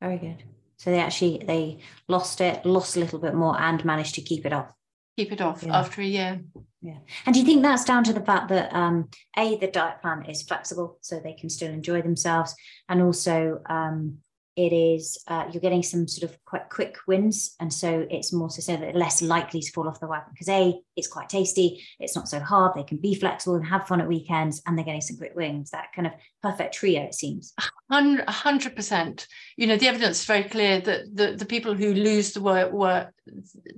[0.00, 0.42] Very good.
[0.78, 4.46] So they actually they lost it, lost a little bit more, and managed to keep
[4.46, 4.72] it off.
[5.16, 5.78] Keep it off yeah.
[5.78, 6.40] after a year.
[6.82, 6.98] Yeah.
[7.24, 10.24] And do you think that's down to the fact that um, a the diet plan
[10.26, 12.54] is flexible, so they can still enjoy themselves,
[12.88, 14.18] and also um,
[14.56, 18.48] it is uh, you're getting some sort of quite quick wins and so it's more
[18.48, 21.84] so, so that less likely to fall off the wagon because a it's quite tasty
[22.00, 24.84] it's not so hard they can be flexible and have fun at weekends and they're
[24.84, 26.14] getting some quick wins that kind of
[26.50, 27.54] perfect trio it seems.
[27.92, 32.40] 100% you know the evidence is very clear that the, the people who lose the
[32.40, 33.14] work, work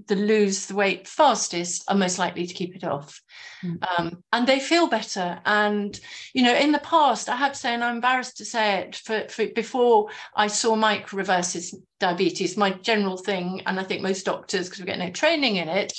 [0.06, 3.20] the lose the weight fastest are most likely to keep it off.
[3.62, 3.98] Mm.
[3.98, 5.40] um, and they feel better.
[5.44, 5.98] And
[6.32, 8.96] you know in the past i have to say and i'm embarrassed to say it
[8.96, 14.02] for, for before i saw mike reverse his diabetes my general thing and i think
[14.02, 15.92] most doctors because we get no training in it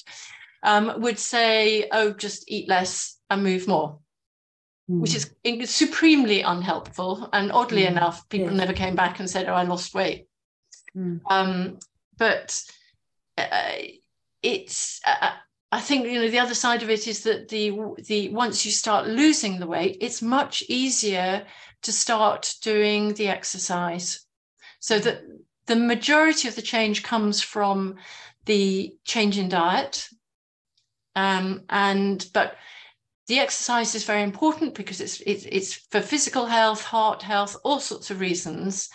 [0.63, 3.99] um, would say oh just eat less and move more
[4.89, 4.99] mm.
[4.99, 5.29] which is
[5.69, 7.29] supremely unhelpful.
[7.33, 7.91] And oddly mm.
[7.91, 10.27] enough, people never came back and said, "Oh, I lost weight."
[10.95, 11.21] Mm.
[11.29, 11.79] Um,
[12.17, 12.61] but
[13.37, 13.73] uh,
[14.41, 14.99] it's.
[15.05, 15.31] Uh,
[15.71, 17.71] I think you know the other side of it is that the
[18.07, 21.45] the once you start losing the weight, it's much easier
[21.83, 24.25] to start doing the exercise,
[24.79, 25.21] so that
[25.67, 27.95] the majority of the change comes from
[28.45, 30.09] the change in diet,
[31.15, 32.55] um, and but
[33.29, 37.79] the exercise is very important because it's it's, it's for physical health, heart health, all
[37.79, 38.89] sorts of reasons.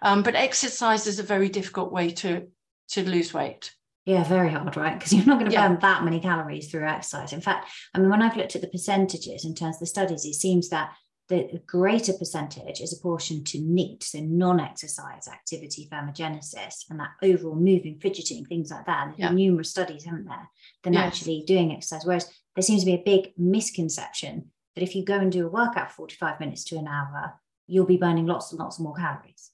[0.00, 2.46] Um, but exercise is a very difficult way to
[2.90, 3.74] to lose weight.
[4.06, 4.96] Yeah, very hard, right?
[4.96, 5.78] Because you're not going to burn yeah.
[5.80, 7.32] that many calories through exercise.
[7.32, 10.24] In fact, I mean, when I've looked at the percentages in terms of the studies,
[10.24, 10.92] it seems that
[11.28, 17.98] the greater percentage is apportioned to NEAT, so non-exercise activity thermogenesis, and that overall moving,
[18.00, 19.08] fidgeting, things like that.
[19.08, 19.30] There's yeah.
[19.30, 20.48] numerous studies, haven't there,
[20.82, 21.04] than yes.
[21.04, 22.04] actually doing exercise.
[22.04, 25.50] Whereas there seems to be a big misconception that if you go and do a
[25.50, 27.34] workout 45 minutes to an hour,
[27.66, 29.50] you'll be burning lots and lots more calories.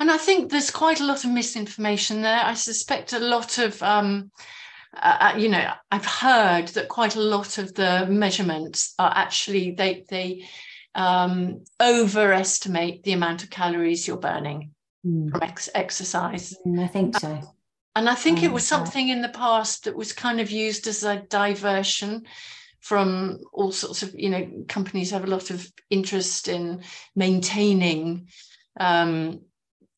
[0.00, 2.40] And I think there's quite a lot of misinformation there.
[2.42, 4.30] I suspect a lot of, um,
[4.96, 9.72] uh, uh, you know, I've heard that quite a lot of the measurements are actually
[9.72, 10.46] they they
[10.94, 14.72] um, overestimate the amount of calories you're burning
[15.06, 15.30] mm.
[15.30, 16.54] from ex- exercise.
[16.66, 17.40] Mm, I think so.
[17.94, 21.04] And I think it was something in the past that was kind of used as
[21.04, 22.26] a diversion
[22.80, 26.82] from all sorts of, you know, companies have a lot of interest in
[27.14, 28.28] maintaining
[28.80, 29.40] um,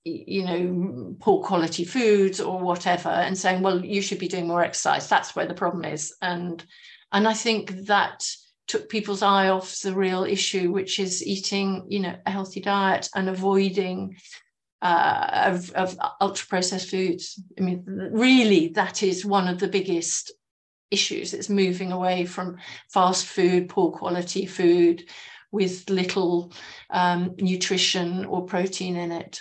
[0.06, 4.62] you know poor quality foods or whatever and saying well you should be doing more
[4.62, 5.08] exercise.
[5.08, 6.14] That's where the problem is.
[6.20, 6.62] And
[7.14, 8.28] and i think that
[8.66, 13.08] took people's eye off the real issue which is eating you know a healthy diet
[13.14, 14.16] and avoiding
[14.84, 17.42] uh, of, of ultra processed foods.
[17.58, 20.32] I mean really that is one of the biggest
[20.90, 21.34] issues.
[21.34, 22.58] It's moving away from
[22.92, 25.04] fast food poor quality food
[25.50, 26.52] with little
[26.90, 29.40] um, nutrition or protein in it.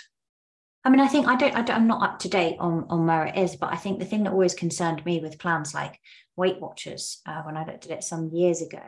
[0.84, 3.06] I mean, I think I don't, I don't, I'm not up to date on, on
[3.06, 5.98] where it is, but I think the thing that always concerned me with plans like
[6.36, 8.82] Weight Watchers, uh, when I looked at it some years ago,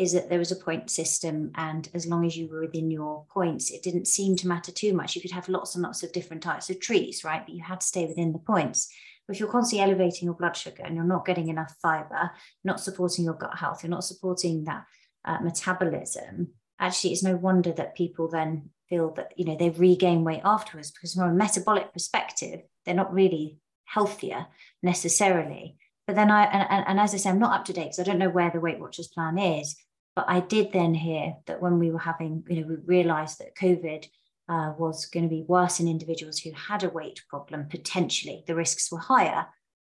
[0.00, 1.52] is that there was a point system.
[1.56, 4.94] And as long as you were within your points, it didn't seem to matter too
[4.94, 5.14] much.
[5.14, 7.44] You could have lots and lots of different types of treats, right?
[7.44, 8.90] But you had to stay within the points.
[9.26, 12.30] But if you're constantly elevating your blood sugar and you're not getting enough fiber,
[12.64, 14.86] not supporting your gut health, you're not supporting that
[15.26, 20.24] uh, metabolism, actually, it's no wonder that people then feel that you know they regain
[20.24, 24.46] weight afterwards because from a metabolic perspective they're not really healthier
[24.82, 28.00] necessarily but then i and, and as i say i'm not up to date because
[28.00, 29.76] i don't know where the weight watchers plan is
[30.14, 33.56] but i did then hear that when we were having you know we realized that
[33.56, 34.06] covid
[34.48, 38.54] uh, was going to be worse in individuals who had a weight problem potentially the
[38.54, 39.46] risks were higher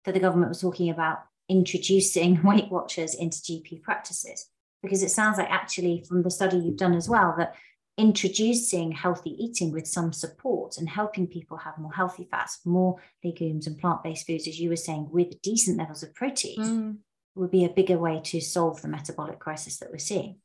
[0.06, 4.50] that the government was talking about introducing weight watchers into gp practices
[4.82, 7.56] because it sounds like actually from the study you've done as well that
[7.98, 13.66] introducing healthy eating with some support and helping people have more healthy fats, more legumes
[13.66, 16.98] and plant based foods, as you were saying, with decent levels of protein, mm.
[17.38, 20.38] Would be a bigger way to solve the metabolic crisis that we're seeing.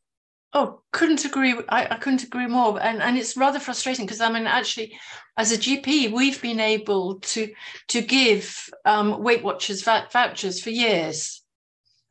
[0.55, 1.55] Oh, couldn't agree.
[1.69, 2.79] I, I couldn't agree more.
[2.81, 4.99] And, and it's rather frustrating because I mean, actually,
[5.37, 7.53] as a GP, we've been able to
[7.89, 11.43] to give um, Weight Watchers vouchers for years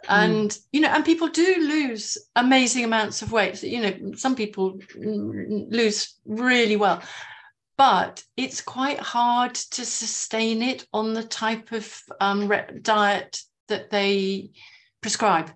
[0.05, 0.13] Hmm.
[0.13, 0.59] and mm.
[0.71, 6.15] you know and people do lose amazing amounts of weight you know some people lose
[6.25, 7.03] really well
[7.77, 14.51] but it's quite hard to sustain it on the type of um, diet that they
[15.01, 15.51] prescribe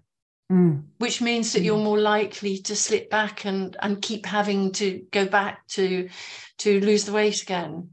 [0.52, 0.84] mm.
[0.98, 1.66] which means that mm.
[1.66, 6.10] you're more likely to slip back and and keep having to go back to
[6.58, 7.90] to lose the weight again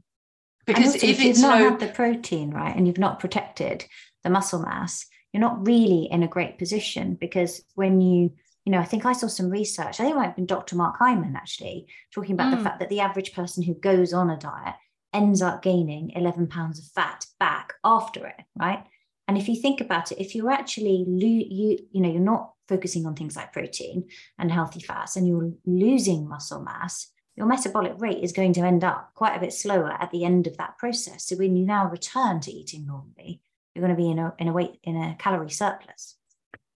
[0.65, 3.85] because if, if you've not low, had the protein right and you've not protected
[4.23, 8.31] the muscle mass you're not really in a great position because when you
[8.65, 9.99] you know, I think I saw some research.
[9.99, 10.77] I think it might have been Dr.
[10.77, 12.57] Mark Hyman actually talking about mm.
[12.57, 14.75] the fact that the average person who goes on a diet
[15.13, 18.83] ends up gaining 11 pounds of fat back after it, right?
[19.27, 22.51] And if you think about it, if you're actually lo- you you know you're not
[22.67, 27.93] focusing on things like protein and healthy fats, and you're losing muscle mass, your metabolic
[27.97, 30.77] rate is going to end up quite a bit slower at the end of that
[30.77, 31.25] process.
[31.25, 33.41] So when you now return to eating normally,
[33.73, 36.17] you're going to be in a in a weight in a calorie surplus.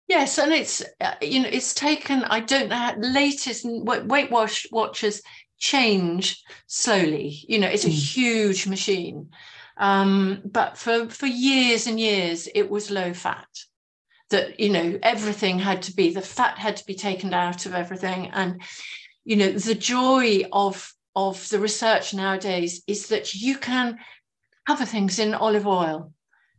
[0.07, 2.23] Yes, and it's uh, you know it's taken.
[2.23, 5.21] I don't know latest Weight Watch Watchers
[5.57, 7.43] change slowly.
[7.47, 8.15] You know, it's a mm.
[8.15, 9.29] huge machine,
[9.79, 13.47] um, but for for years and years it was low fat.
[14.29, 17.73] That you know everything had to be the fat had to be taken out of
[17.73, 18.61] everything, and
[19.23, 23.97] you know the joy of of the research nowadays is that you can
[24.67, 26.13] cover things in olive oil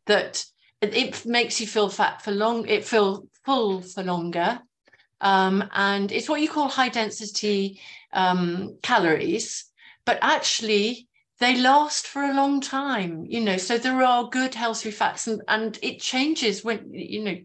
[0.06, 0.44] that
[0.80, 4.60] it makes you feel fat for long, it feel full for longer.
[5.20, 7.80] um, and it's what you call high density
[8.12, 9.64] um, calories,
[10.04, 11.07] but actually
[11.40, 13.56] they last for a long time, you know.
[13.56, 17.36] So there are good healthy fats, and, and it changes when, you know,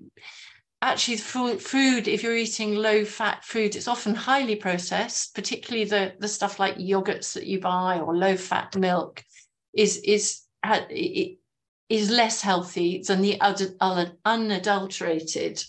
[0.82, 6.28] actually food, if you're eating low fat food, it's often highly processed, particularly the, the
[6.28, 9.24] stuff like yogurts that you buy or low fat milk
[9.74, 10.42] is, is,
[11.90, 15.64] is less healthy than the other unadulterated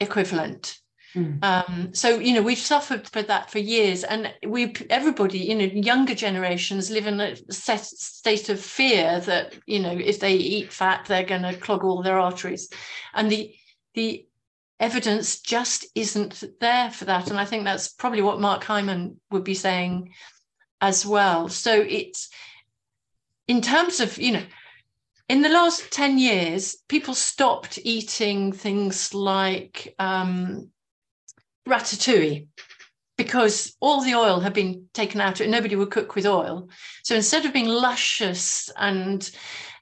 [0.00, 0.80] equivalent.
[1.14, 1.44] Mm.
[1.44, 5.64] Um, so you know we've suffered for that for years, and we everybody you know
[5.64, 10.72] younger generations live in a set, state of fear that you know if they eat
[10.72, 12.68] fat they're going to clog all their arteries,
[13.12, 13.54] and the
[13.94, 14.26] the
[14.80, 19.44] evidence just isn't there for that, and I think that's probably what Mark Hyman would
[19.44, 20.12] be saying
[20.80, 21.48] as well.
[21.48, 22.28] So it's
[23.46, 24.42] in terms of you know
[25.28, 30.70] in the last 10 years, people stopped eating things like um,
[31.68, 32.46] ratatouille
[33.16, 36.68] because all the oil had been taken out and nobody would cook with oil.
[37.04, 39.28] So instead of being luscious and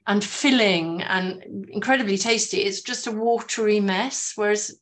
[0.05, 4.33] and filling and incredibly tasty, it's just a watery mess.
[4.35, 4.77] Whereas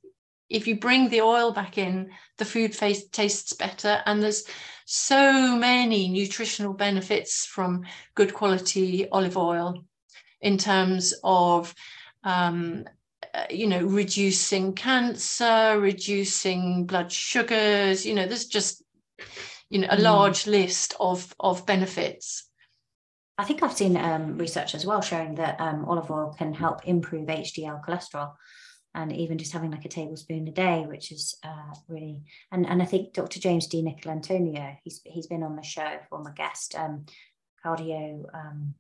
[0.49, 4.01] if you bring the oil back in, the food face, tastes better.
[4.05, 4.45] And there's
[4.85, 7.85] so many nutritional benefits from
[8.15, 9.85] good quality olive oil
[10.41, 11.73] in terms of
[12.23, 12.85] um,
[13.49, 18.83] you know reducing cancer reducing blood sugars you know there's just
[19.69, 20.01] you know a mm.
[20.01, 22.47] large list of of benefits.
[23.37, 26.85] I think i've seen um, research as well showing that um, olive oil can help
[26.85, 28.33] improve hdl cholesterol
[28.93, 32.21] and even just having like a tablespoon a day which is uh, really
[32.51, 36.75] and and i think dr james DiNicolantonio he's he's been on the show former guest
[36.75, 37.05] um,
[37.65, 38.75] cardio um,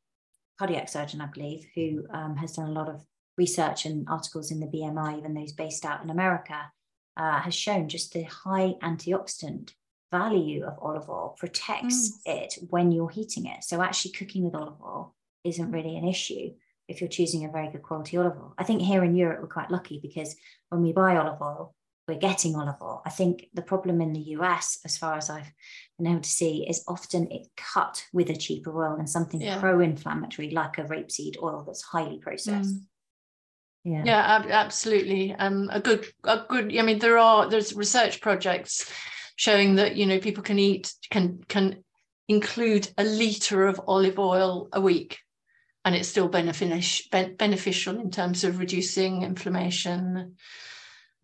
[0.61, 3.03] cardiac surgeon, I believe, who um, has done a lot of
[3.37, 6.71] research and articles in the BMJ, even those based out in America,
[7.17, 9.73] uh, has shown just the high antioxidant
[10.11, 12.43] value of olive oil protects mm.
[12.43, 13.63] it when you're heating it.
[13.63, 16.51] So actually cooking with olive oil isn't really an issue
[16.87, 18.53] if you're choosing a very good quality olive oil.
[18.57, 20.35] I think here in Europe we're quite lucky because
[20.69, 21.73] when we buy olive oil,
[22.07, 23.01] we're getting olive oil.
[23.05, 25.51] I think the problem in the US, as far as I've
[25.97, 29.59] been able to see, is often it cut with a cheaper oil and something yeah.
[29.59, 32.75] pro-inflammatory like a rapeseed oil that's highly processed.
[32.75, 32.81] Mm.
[33.83, 35.33] Yeah, yeah, ab- absolutely.
[35.33, 36.77] Um, a good, a good.
[36.77, 38.91] I mean, there are there's research projects
[39.35, 41.83] showing that you know people can eat can can
[42.27, 45.19] include a liter of olive oil a week
[45.83, 47.07] and it's still beneficial
[47.37, 50.35] beneficial in terms of reducing inflammation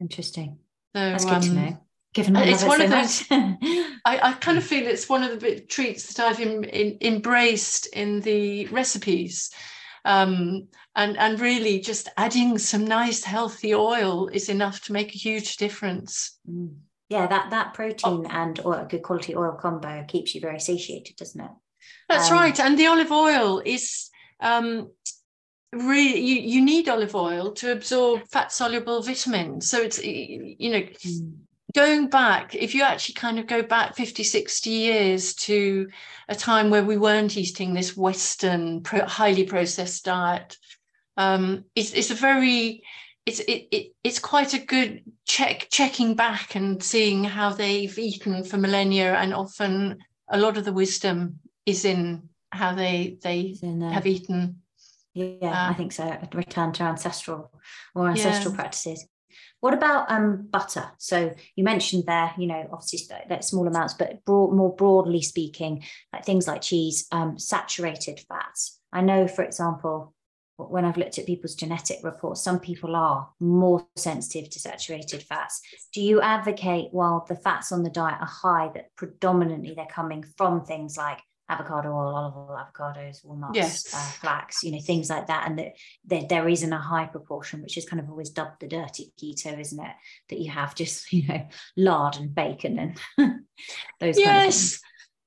[0.01, 0.57] interesting
[0.97, 1.77] so, That's good um, to know.
[2.13, 3.23] Given I it's one so of those.
[3.31, 6.97] I, I kind of feel it's one of the bit treats that I've in, in,
[7.01, 9.51] embraced in the recipes,
[10.07, 15.17] um, and and really just adding some nice healthy oil is enough to make a
[15.17, 16.39] huge difference.
[16.49, 16.77] Mm.
[17.09, 18.29] Yeah, that that protein oh.
[18.29, 21.51] and or good quality oil combo keeps you very satiated, doesn't it?
[22.09, 24.89] That's um, right, and the olive oil is um,
[25.73, 30.79] really you, you need olive oil to absorb fat soluble vitamins so it's you know
[30.79, 31.33] mm.
[31.77, 35.87] Going back if you actually kind of go back 50 60 years to
[36.27, 40.57] a time where we weren't eating this western pro, highly processed diet
[41.17, 42.83] um, it's, it's a very
[43.27, 48.43] it's it, it, it's quite a good check checking back and seeing how they've eaten
[48.43, 49.99] for millennia and often
[50.29, 53.55] a lot of the wisdom is in how they they
[53.93, 54.61] have eaten
[55.13, 56.15] yeah, uh, I think so.
[56.33, 57.51] Return to ancestral
[57.95, 58.55] or ancestral yeah.
[58.55, 59.07] practices.
[59.59, 60.85] What about um, butter?
[60.97, 65.83] So you mentioned there, you know, obviously that small amounts, but broad, more broadly speaking,
[66.13, 68.79] like things like cheese, um, saturated fats.
[68.91, 70.13] I know, for example,
[70.57, 75.61] when I've looked at people's genetic reports, some people are more sensitive to saturated fats.
[75.93, 80.23] Do you advocate while the fats on the diet are high that predominantly they're coming
[80.35, 81.19] from things like
[81.49, 83.93] avocado oil, olive oil, avocados, walnuts, yes.
[83.93, 85.47] uh, flax, you know, things like that.
[85.47, 85.73] And that
[86.05, 89.59] there, there isn't a high proportion, which is kind of always dubbed the dirty keto,
[89.59, 89.95] isn't it?
[90.29, 93.39] That you have just, you know, lard and bacon and
[93.99, 94.79] those yes.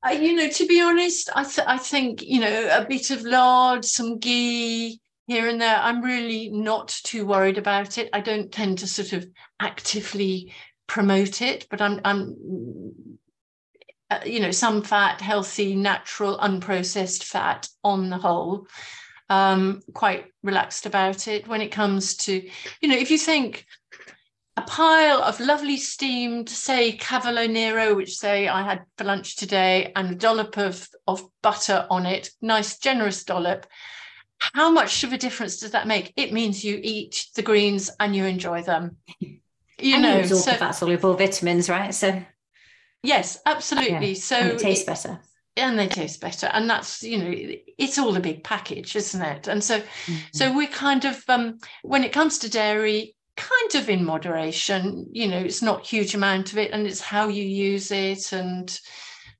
[0.06, 3.22] Uh, you know, to be honest, I, th- I think, you know, a bit of
[3.22, 4.98] lard, some ghee,
[5.30, 5.76] here and there.
[5.76, 8.08] I'm really not too worried about it.
[8.12, 9.28] I don't tend to sort of
[9.60, 10.52] actively
[10.88, 13.09] promote it, but I'm I'm
[14.10, 18.66] uh, you know, some fat, healthy, natural, unprocessed fat on the whole.
[19.28, 22.32] Um, quite relaxed about it when it comes to,
[22.80, 23.64] you know, if you think
[24.56, 29.92] a pile of lovely steamed, say, Cavolo Nero, which say I had for lunch today,
[29.94, 33.66] and a dollop of, of butter on it, nice, generous dollop.
[34.38, 36.12] How much of a difference does that make?
[36.16, 38.96] It means you eat the greens and you enjoy them.
[39.78, 41.94] You and know, you absorb so the fat soluble vitamins, right?
[41.94, 42.22] So
[43.02, 44.08] yes, absolutely.
[44.08, 44.14] yeah.
[44.14, 45.20] So and it tastes better.
[45.56, 47.32] and they taste better and that's you know
[47.78, 49.82] it's all a big package isn't it and so
[50.32, 55.26] so we're kind of um when it comes to dairy kind of in moderation you
[55.26, 58.78] know it's not huge amount of it and it's how you use it and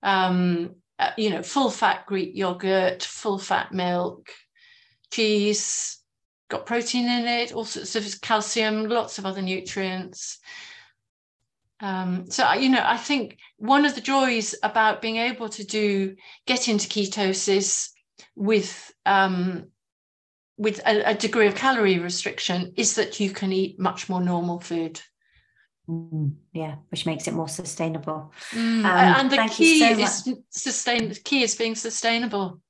[0.02, 4.30] um uh, you know full fat greek yogurt full fat milk
[5.12, 5.98] cheese
[6.48, 10.38] got protein in it all sorts of calcium lots of other nutrients
[11.80, 15.64] um, so I- you know, I think one of the joys about being able to
[15.64, 16.16] do
[16.46, 17.90] get into ketosis
[18.36, 19.66] with um,
[20.56, 24.60] with a, a degree of calorie restriction is that you can eat much more normal
[24.60, 25.00] food.
[25.88, 28.32] Mm, yeah, which makes it more sustainable.
[28.52, 31.08] Mm, Um, and the key so is sustain.
[31.08, 32.60] The key is being sustainable.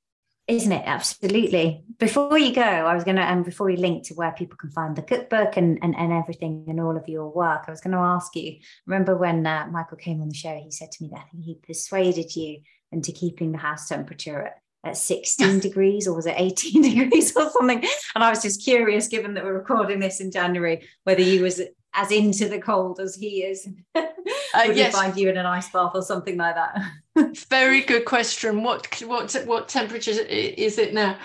[0.51, 0.83] Isn't it?
[0.85, 1.81] Absolutely.
[1.97, 4.69] Before you go, I was going to, and before we link to where people can
[4.69, 7.93] find the cookbook and, and, and everything and all of your work, I was going
[7.93, 11.09] to ask you remember when uh, Michael came on the show, he said to me
[11.13, 12.57] that he persuaded you
[12.91, 17.49] into keeping the house temperature at, at 16 degrees or was it 18 degrees or
[17.49, 17.81] something?
[18.13, 21.61] And I was just curious, given that we're recording this in January, whether you was
[21.93, 23.67] as into the cold as he is.
[23.95, 24.93] Would yes.
[24.93, 26.77] find you in an ice bath or something like that?
[27.49, 28.63] Very good question.
[28.63, 31.17] What what what temperature is it now?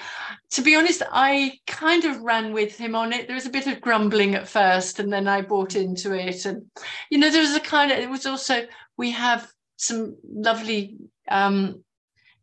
[0.53, 3.27] To be honest, I kind of ran with him on it.
[3.27, 6.45] There was a bit of grumbling at first, and then I bought into it.
[6.45, 6.67] And
[7.11, 7.99] you know, there was a kind of.
[7.99, 10.97] It was also we have some lovely
[11.29, 11.83] um,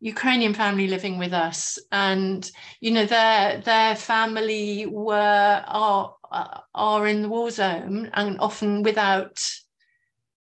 [0.00, 2.50] Ukrainian family living with us, and
[2.80, 8.82] you know, their their family were are Uh, are in the war zone and often
[8.82, 9.40] without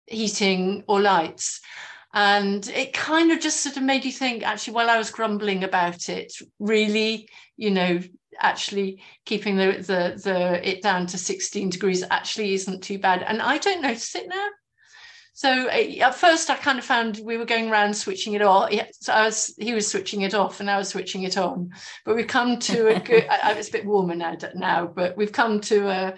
[0.06, 1.62] heating or lights.
[2.12, 5.64] And it kind of just sort of made you think actually while i was grumbling
[5.64, 8.00] about it really you know
[8.38, 13.22] actually keeping the the, the it down to 16 degrees actually isn't too bad.
[13.22, 14.48] And i don't notice it now
[15.38, 18.72] so uh, at first i kind of found we were going around switching it off
[19.00, 21.70] so i was he was switching it off and i was switching it on
[22.04, 25.32] but we've come to a good I, it's a bit warmer now now but we've
[25.32, 26.14] come to a,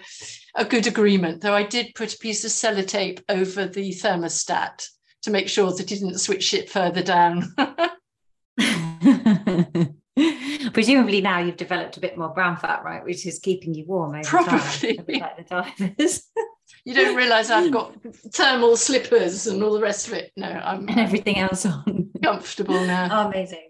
[0.55, 4.87] a good agreement though i did put a piece of sellotape over the thermostat
[5.21, 7.53] to make sure that he didn't switch it further down.
[10.73, 14.15] Presumably now you've developed a bit more brown fat, right, which is keeping you warm
[14.15, 14.97] over Probably.
[14.97, 16.27] time, like the divers
[16.85, 17.95] you don't realize I've got
[18.33, 20.31] thermal slippers and all the rest of it.
[20.35, 22.11] No, I'm and everything else on.
[22.21, 23.07] comfortable now.
[23.11, 23.69] Oh, amazing.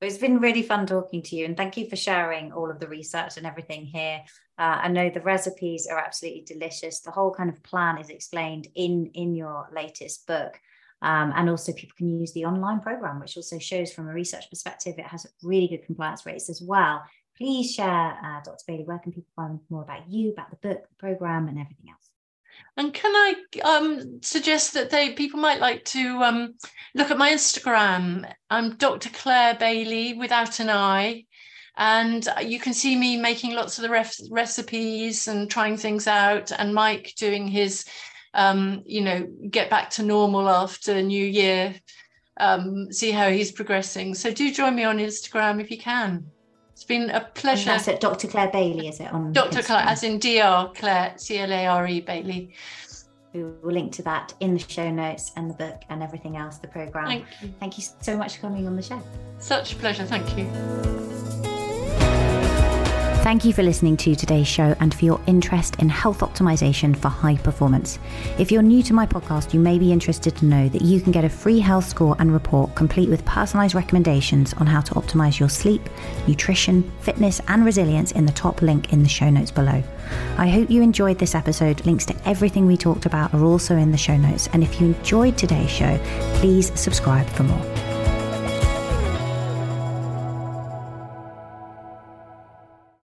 [0.00, 2.88] It's been really fun talking to you, and thank you for sharing all of the
[2.88, 4.20] research and everything here.
[4.58, 7.00] Uh, I know the recipes are absolutely delicious.
[7.00, 10.58] The whole kind of plan is explained in in your latest book.
[11.02, 14.48] Um, and also, people can use the online program, which also shows from a research
[14.48, 17.02] perspective it has really good compliance rates as well.
[17.36, 18.64] Please share, uh, Dr.
[18.66, 21.90] Bailey, where can people find more about you, about the book, the program, and everything
[21.90, 22.10] else?
[22.76, 26.54] And can I um, suggest that they people might like to um,
[26.94, 28.30] look at my Instagram?
[28.50, 29.10] I'm Dr.
[29.10, 31.24] Clare Bailey without an I.
[31.76, 36.52] And you can see me making lots of the ref- recipes and trying things out,
[36.52, 37.84] and Mike doing his,
[38.32, 41.74] um, you know, get back to normal after New Year,
[42.38, 44.14] um, see how he's progressing.
[44.14, 46.26] So do join me on Instagram if you can.
[46.74, 47.66] It's been a And pleasure.
[47.66, 48.26] that's it, Dr.
[48.26, 49.12] Clare Bailey, is it?
[49.12, 49.62] On Dr.
[49.62, 50.72] Clare, as in Dr.
[50.78, 52.52] Clare, C L A R E Bailey.
[53.32, 56.58] We will link to that in the show notes and the book and everything else,
[56.58, 57.06] the program.
[57.06, 57.54] Thank you.
[57.60, 59.00] Thank you so much for coming on the show.
[59.38, 60.04] Such a pleasure.
[60.04, 61.13] Thank you.
[63.24, 67.08] Thank you for listening to today's show and for your interest in health optimization for
[67.08, 67.98] high performance.
[68.38, 71.10] If you're new to my podcast, you may be interested to know that you can
[71.10, 75.40] get a free health score and report complete with personalized recommendations on how to optimize
[75.40, 75.88] your sleep,
[76.28, 79.82] nutrition, fitness, and resilience in the top link in the show notes below.
[80.36, 81.86] I hope you enjoyed this episode.
[81.86, 84.50] Links to everything we talked about are also in the show notes.
[84.52, 85.98] And if you enjoyed today's show,
[86.34, 87.93] please subscribe for more.